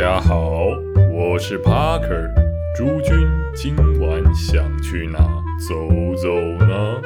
[0.00, 0.64] 大家好，
[1.12, 2.32] 我是 Parker。
[2.74, 5.18] 诸君今晚想去哪
[5.68, 5.74] 走
[6.16, 7.02] 走呢？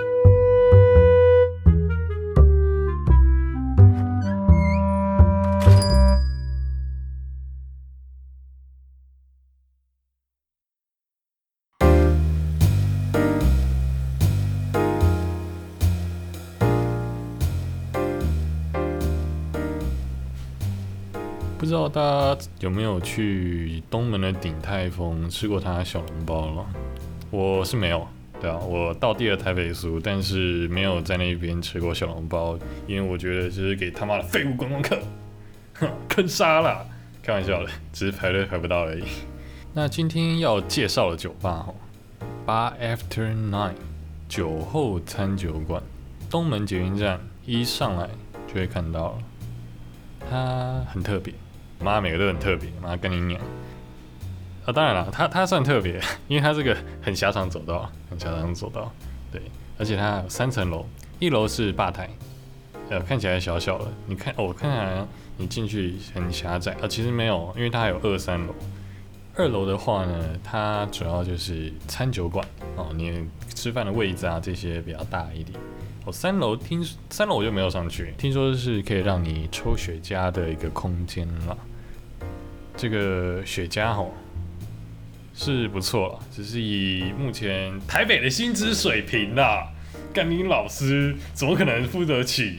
[21.75, 22.01] 知道大
[22.37, 26.65] 家有没有去东门的鼎泰丰吃过他的小笼包了？
[27.33, 28.07] 我是没有，
[28.41, 32.57] 对啊，我到第二台北苏，但是没有在那边吃过小笼包，
[32.87, 34.97] 因为我觉得就是给他妈的废物观光客，
[35.81, 36.87] 哼， 坑杀了，
[37.21, 39.03] 开玩笑的，只是排队排不到而已。
[39.73, 41.75] 那今天要介绍的酒吧哦，
[42.47, 43.75] 八 After Nine
[44.29, 45.83] 酒后餐酒馆，
[46.31, 48.09] 东门捷运站一上来
[48.47, 49.19] 就会看到了，
[50.31, 51.35] 它很特别。
[51.85, 53.43] 妈，每个都很特别，妈跟你讲。
[54.65, 58.91] 啊，当然了，它它算特别， 因为它这个很狭长走道，很狭长走道，
[59.31, 59.43] 对，
[59.79, 60.87] 而且它有三层楼，
[61.19, 62.09] 一楼是吧台，
[62.89, 68.55] 呃，看起来小小的，你看，哦，看起来你进去很狭窄，啊，其实没有，因为它还有二三楼。
[69.37, 75.59] 二楼的话呢，它主要就是餐酒馆，哦，你吃饭的位置啊这些比较大一点。
[76.07, 81.59] 哦，三楼听三楼我就没有上去，听说是可以让你抽雪茄的一个空间了。
[82.77, 84.13] 这个雪茄吼
[85.33, 89.69] 是不错了，只是以目前台北的薪资水平啦，
[90.13, 92.59] 干林老师怎么可能付得起？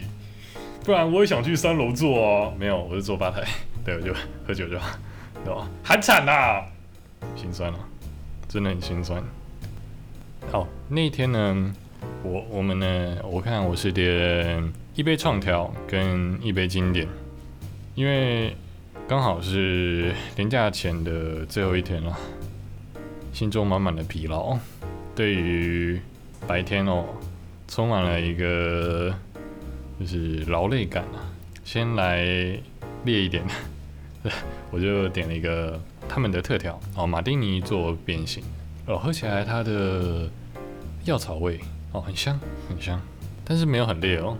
[0.84, 2.54] 不然我也想去三楼坐哦。
[2.58, 3.44] 没有，我是坐吧台，
[3.84, 4.14] 对，我就
[4.48, 4.98] 喝酒就好，
[5.44, 5.70] 对吧？
[5.84, 6.64] 很惨呐，
[7.36, 7.80] 心酸了，
[8.48, 9.22] 真的很心酸。
[10.50, 11.74] 好，那天呢，
[12.24, 17.06] 我我们呢，我看我是点一杯创调跟一杯经典，
[17.96, 18.56] 因为。
[19.08, 22.18] 刚好是年假前的最后一天了，
[23.32, 24.58] 心中满满的疲劳，
[25.16, 26.02] 对于
[26.48, 27.06] 白天哦，
[27.68, 29.14] 充满了一个
[30.00, 31.22] 就是劳累感啊。
[31.64, 32.26] 先来
[33.04, 33.44] 列一点，
[34.72, 35.80] 我就点了一个
[36.10, 38.44] 他们的特调哦，马丁尼做变形
[38.88, 40.28] 哦，喝起来它的
[41.04, 41.60] 药草味
[41.92, 43.00] 哦，很香很香，
[43.44, 44.36] 但是没有很烈哦，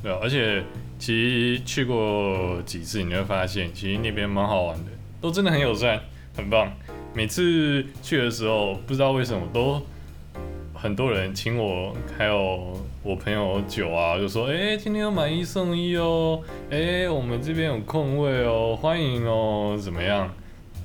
[0.02, 0.62] 对啊而且
[0.98, 1.06] 其
[1.56, 4.90] 实去过几次，你会发现其实那边蛮好玩的，
[5.20, 5.98] 都真的很友善，
[6.36, 6.70] 很棒。
[7.14, 9.80] 每次去的时候，不知道为什么都
[10.74, 20.30] 很多人请我，还有我朋友酒啊，就说：“哎，今天有买一送一哦，哎，我们这边有空位哦，欢迎哦，怎么样？”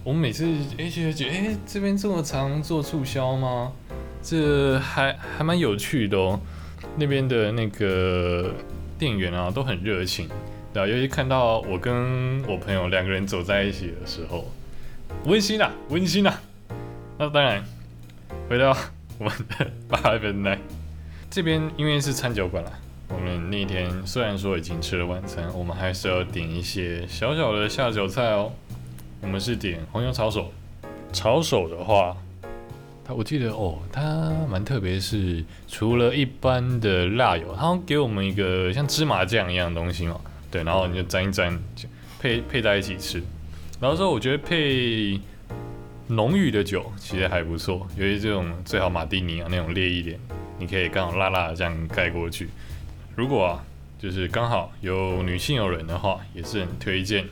[0.04, 0.46] 我们每次
[0.78, 3.74] 哎觉得，哎，这边这么常做促销吗？
[4.24, 6.40] 这还还蛮有趣的哦，
[6.96, 8.52] 那边的那个
[8.98, 10.30] 店员啊都很热情，
[10.74, 14.50] 对啊，尤其看到我跟我朋友两个人走在一起的时候，
[15.26, 16.40] 温馨啊，温馨啊。
[17.20, 17.62] 那当然，
[18.50, 18.76] 回到
[19.20, 20.58] 我们的八分奶
[21.30, 22.72] 这边，因为是餐酒馆啦，
[23.10, 28.54] 我们那天虽然说已经吃了晚餐，我们还是要点一些小小的下酒菜哦。
[29.22, 30.52] 我们是点红油炒手，
[31.12, 32.16] 炒手的话。
[33.06, 40.20] 他我记得哦，它蛮特别，是除了一般的辣油，它给我们一个像芝麻酱一样的东西嘛，
[40.50, 41.60] 对，然后你就沾一沾，
[42.20, 43.22] 配配在一起吃。
[43.82, 45.20] 然后说我觉得配
[46.08, 50.18] 浓郁的酒其实还不错，尤其这种最好马蒂尼啊那种烈一点，
[50.58, 52.48] 你可以刚好辣辣的这样盖过去。
[53.18, 53.66] 如果啊，
[54.00, 57.26] 就是刚好有女性友人的话，也是很推荐，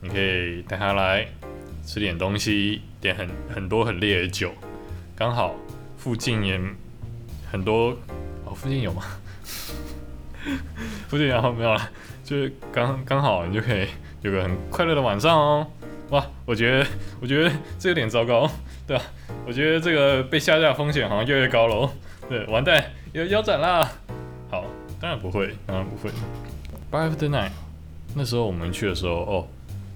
[0.00, 1.28] 你可以带她来
[1.86, 4.52] 吃点东西，点很很多很烈的酒。
[5.22, 5.54] 刚好
[5.96, 6.60] 附近也
[7.48, 7.96] 很多
[8.44, 9.04] 哦，附近有吗？
[11.06, 11.90] 附近然后没有了，
[12.24, 13.86] 就是刚刚好你就可以
[14.22, 15.64] 有个很快乐的晚上哦。
[16.10, 16.84] 哇，我觉得
[17.20, 17.48] 我觉得
[17.78, 18.50] 这有点糟糕，
[18.84, 19.04] 对吧？
[19.46, 21.92] 我觉得这个被下架风险好像越来越高了哦。
[22.28, 23.88] 对，完蛋，要腰斩啦。
[24.50, 24.64] 好，
[25.00, 26.10] 当然不会，当然不会。
[26.90, 27.52] By the night，
[28.16, 29.46] 那时候我们去的时候哦，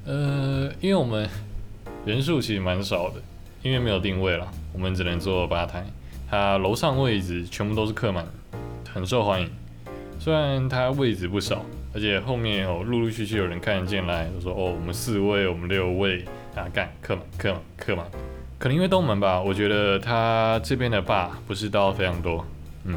[0.04, 1.28] 呃，因为我们
[2.04, 3.20] 人数其实蛮少的。
[3.66, 5.84] 因为没有定位了，我们只能坐吧台。
[6.30, 8.24] 它楼上位置全部都是客满，
[8.88, 9.50] 很受欢迎。
[10.20, 16.24] 虽然它位置不少，而且后面有陆陆续续有人看得进来，就说：“哦，我们四位，我们六位
[16.54, 18.06] 啊，干客满，客满，客满。”
[18.56, 22.46] 可能因为东门吧，我觉得它这边的坝不是到非常多，
[22.84, 22.96] 嗯，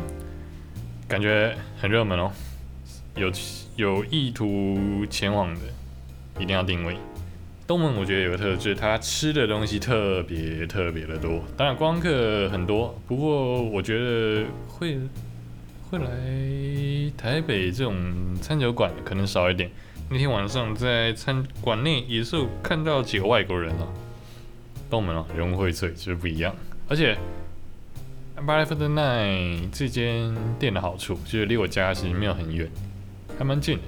[1.08, 2.32] 感觉很热门哦。
[3.16, 3.32] 有
[3.76, 5.62] 有意图前往的，
[6.40, 6.96] 一定要定位。
[7.70, 11.40] 东门我觉得有个特质，它吃的东西特别特别的多。
[11.56, 14.98] 当然光客很多，不过我觉得会
[15.88, 19.70] 会来台北这种餐酒馆可能少一点。
[20.10, 23.88] 那天晚上在餐馆内也是有看到几个外国人啊。
[24.90, 26.56] 东门啊，人物荟萃，就是不一样。
[26.88, 27.16] 而且
[28.36, 32.68] b a r the Night 这间店的好处就是离我家其实没有很远，
[33.38, 33.84] 还蛮近的，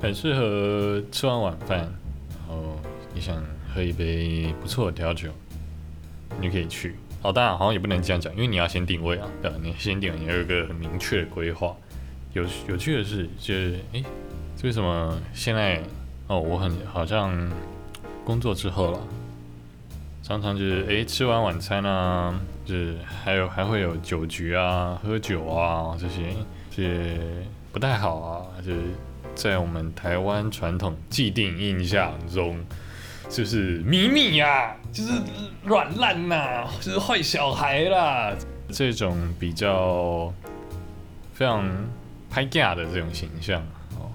[0.00, 1.92] 很适合吃完晚饭。
[3.14, 3.40] 你想
[3.72, 5.30] 喝一杯不错的调酒，
[6.40, 6.96] 你可以去。
[7.22, 9.56] 哦，当然好像也不能这样讲，因为你要先定位啊，对吧？
[9.62, 11.74] 你先定位，你有一个很明确的规划。
[12.32, 14.02] 有有趣的是，就是哎，
[14.64, 15.80] 为什么现在
[16.26, 17.50] 哦，我很好像
[18.24, 18.98] 工作之后了，
[20.22, 26.34] 常常就是哎，吃完晚餐啊，就是还有还会有酒局啊、喝酒啊这些，
[26.70, 27.16] 这
[27.72, 28.80] 不太好啊，就是。
[29.34, 32.56] 在我们台湾传统既定印象中，
[33.28, 35.12] 就是迷你呀，就是
[35.64, 38.32] 软烂呐，就是坏小孩啦，
[38.68, 40.32] 这种比较
[41.32, 41.68] 非常
[42.30, 43.60] 拍架的这种形象
[43.96, 44.10] 哦。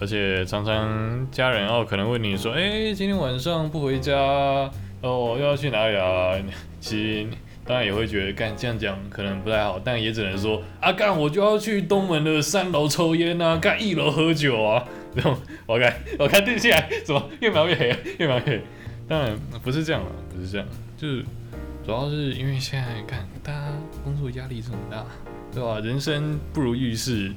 [0.00, 6.32] 而且常常家人哦可能问你说，哎，今天晚上不回家哦，又要去哪里啊？
[6.80, 7.26] 其实。
[7.68, 14.84] 当然也会觉得干这样讲可能不太好，但也只能说啊干我就要去东门的三楼抽烟啊，干一楼喝酒啊，
[15.16, 15.36] 然后
[15.66, 18.62] 我看我看电视来怎么越描越黑，越描越黑。
[19.08, 20.66] 当然不是这样了，不是这样，
[20.96, 21.24] 就是
[21.84, 23.72] 主要是因为现在看大家
[24.04, 25.06] 工作压力这么大，
[25.52, 25.80] 对吧？
[25.80, 27.32] 人生不如意事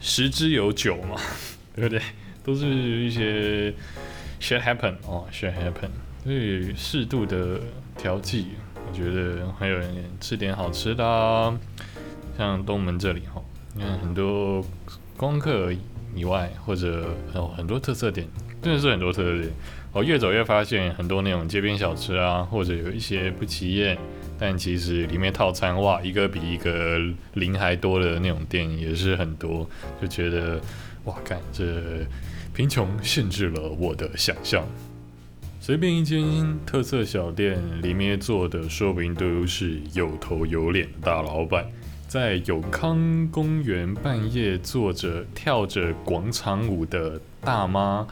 [0.00, 1.16] 十之有九嘛，
[1.76, 2.02] 对不对？
[2.42, 3.70] 都是一些
[4.40, 5.90] shit happen 哦，shit happen，
[6.24, 7.60] 所以适度的
[7.96, 8.48] 调剂。
[8.88, 9.80] 我觉得还有
[10.20, 11.58] 吃点好吃的，
[12.38, 13.42] 像东门这里哈，
[13.74, 14.64] 你看很多
[15.16, 15.80] 功课而已
[16.16, 18.26] 以外，或者有很多特色点，
[18.62, 19.52] 真的是很多特色点。
[19.92, 23.96] 我越走越发现很多那种街边小吃啊，或者有一些不起眼，
[24.38, 26.98] 但其实里面套餐哇，一个比一个
[27.34, 29.68] 零还多的那种店也是很多，
[30.00, 30.60] 就觉得
[31.04, 31.64] 哇，干这
[32.54, 34.66] 贫穷限制了我的想象。
[35.60, 36.22] 随便一间
[36.64, 41.66] 特色小店，里面做的说不定都是有头有脸的大老板。
[42.08, 48.06] 在永康公园半夜坐着跳着广场舞的大妈、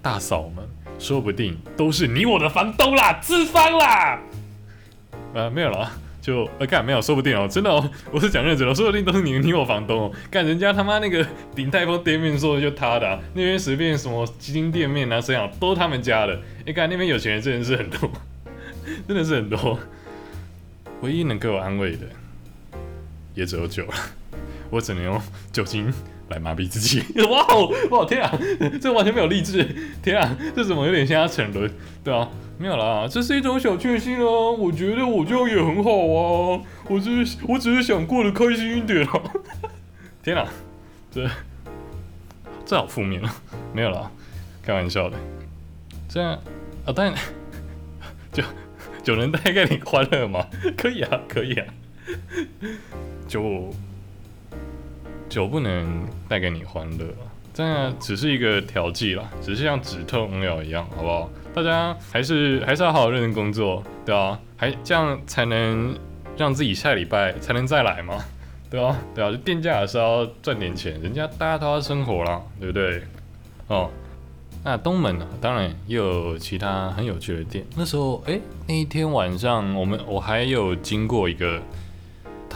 [0.00, 0.66] 大嫂们，
[0.98, 4.20] 说不定都是你我的房东啦，资方啦。
[5.34, 5.90] 呃，没有了。
[6.22, 11.24] 就呃干没有，说不定哦，真的哦，我是讲认真的，说不定都是你你我房东哦，干人家他妈那个
[11.54, 18.10] 鼎泰丰店面说的就他的，那边随便什么基金店面啊，怎样都他们家的，你看那边有钱人真的是很多，
[19.06, 19.78] 真的是很多，
[21.02, 21.98] 唯一能给我安慰的
[23.36, 23.94] 也只有酒了，
[24.70, 25.20] 我只能用
[25.52, 25.92] 酒精
[26.30, 27.04] 来麻痹自己。
[27.30, 28.36] 哇哦，哇天啊，
[28.80, 29.64] 这完全没有励志，
[30.02, 31.70] 天啊，这怎么有点像沉沦，
[32.02, 32.28] 对啊。
[32.58, 34.24] 没有啦，这是一种小确幸啊！
[34.24, 39.22] 我觉得我这样也很好啊，我只是我只是想过得开心一点啊！
[40.24, 40.48] 天哪，
[41.12, 41.28] 这
[42.64, 43.36] 这好负面啊！
[43.74, 44.10] 没有啦，
[44.62, 45.18] 开玩笑的。
[46.08, 46.32] 这样
[46.86, 47.12] 啊，但
[48.32, 48.42] 酒
[49.02, 50.46] 酒能带给你欢乐吗？
[50.78, 51.66] 可以啊，可以啊。
[53.26, 53.70] 酒
[55.28, 57.06] 酒不能带给你欢乐，
[57.52, 61.30] 这只是一个调剂啦，只是像止痛药一样，好不好？
[61.54, 65.96] 大家还是还是要好好认真工作，对啊，还这样才能
[66.36, 68.22] 让自己下礼拜才能再来嘛，
[68.70, 73.02] 对啊，对啊，就店家也是要赚点钱，人家大家都要生活啦，对不对？
[73.68, 73.90] 哦，
[74.62, 77.64] 那东门呢，当然也有其他很有趣的店。
[77.74, 81.60] 那时候，哎，那一天晚上，我们我还有经过一个，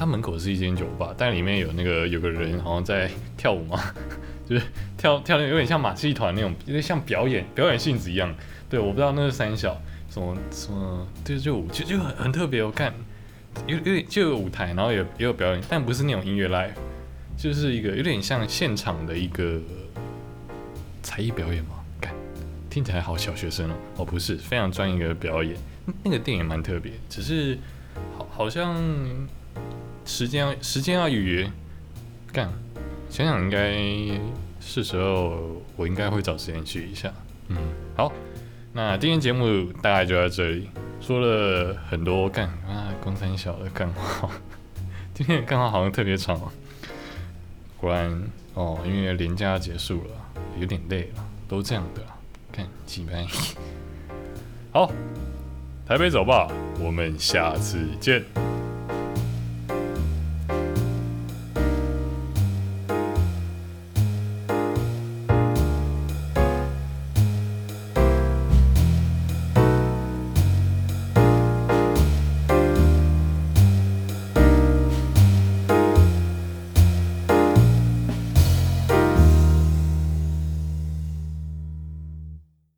[0.00, 3.78] 它门口是一间酒吧，但里面有那个有个人好像在跳舞嘛。
[4.48, 4.62] 就是
[4.96, 8.34] 跳跳的有点像马戏团那种，有点像表演表演性质一样。
[8.70, 9.78] 对，我不知道那是三小
[10.08, 12.62] 什么什么，对，就就就很很特别。
[12.62, 12.94] 我看
[13.66, 16.70] 有有点就有舞台，然后也也有表演，但不是那种音乐 live，
[17.36, 19.60] 就是一个有点像现场的一个
[21.02, 21.72] 才艺表演嘛。
[22.00, 22.14] 看
[22.70, 25.54] 听起来好小学生哦，哦不是，非常专业的表演。
[26.02, 27.58] 那个电影蛮特别，只是
[28.16, 28.74] 好好像
[30.10, 31.50] 时间要时间要预约
[32.32, 32.50] 干。
[33.08, 33.72] 想想应该
[34.60, 37.12] 是时候，我应该会找时间去一下。
[37.46, 37.56] 嗯，
[37.96, 38.12] 好，
[38.72, 40.68] 那今天节目大概就在这里，
[41.00, 44.28] 说了很多干啊，公三小的干话。
[45.14, 46.40] 今天的干话好像特别长，
[47.76, 48.10] 果然
[48.54, 52.02] 哦，因为连假结束了，有点累了，都这样的。
[52.52, 53.24] 干几班，
[54.72, 54.90] 好，
[55.86, 56.48] 台北走吧，
[56.80, 58.49] 我们下次见。